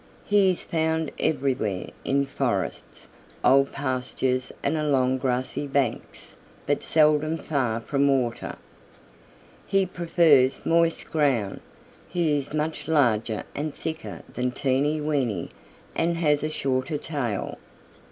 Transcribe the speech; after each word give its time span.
He 0.25 0.49
is 0.49 0.63
found 0.63 1.11
everywhere, 1.19 1.89
in 2.03 2.25
forests, 2.25 3.07
old 3.43 3.71
pastures 3.71 4.51
and 4.63 4.75
along 4.75 5.19
grassy 5.19 5.67
banks, 5.67 6.33
but 6.65 6.81
seldom 6.81 7.37
far 7.37 7.79
from 7.79 8.07
water. 8.07 8.55
He 9.67 9.85
prefers 9.85 10.65
moist 10.65 11.11
ground. 11.11 11.59
He 12.09 12.35
is 12.35 12.51
much 12.51 12.87
larger 12.87 13.43
and 13.53 13.75
thicker 13.75 14.23
than 14.33 14.53
Teeny 14.53 14.99
Weeny 14.99 15.49
and 15.95 16.17
has 16.17 16.43
a 16.43 16.49
shorter 16.49 16.97
tail. 16.97 17.59